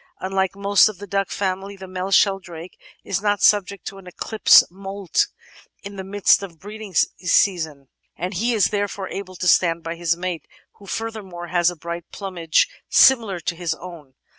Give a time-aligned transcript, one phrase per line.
[0.19, 4.63] Unlike most of the duck family the male Sheldrake is not subject to an "eclipse"
[4.71, 5.27] moult
[5.83, 9.93] in the midst of the breeding season, and he is therefore able to stand by
[9.93, 10.47] his mate,
[10.79, 14.15] who, furthermore, has a bright plumage similar to his own.